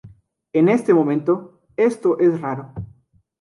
en 0.53 0.67
este 0.67 0.95
momento, 0.95 1.61
esto 1.77 2.17
es 2.17 2.41
raro 2.41 2.73